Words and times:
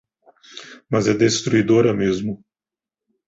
Mas 0.89 1.05
é 1.07 1.13
destruidora 1.13 1.93
mesmo 1.93 2.43